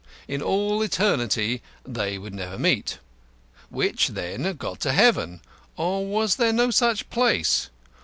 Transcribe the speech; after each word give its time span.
In 0.27 0.41
all 0.41 0.81
eternity 0.81 1.61
they 1.85 2.17
would 2.17 2.33
never 2.33 2.57
meet. 2.57 2.97
Which, 3.69 4.07
then, 4.07 4.51
got 4.55 4.79
to 4.79 4.93
heaven? 4.93 5.41
Or 5.77 6.07
was 6.07 6.37
there 6.37 6.51
no 6.53 6.71
such 6.71 7.07
place? 7.11 7.69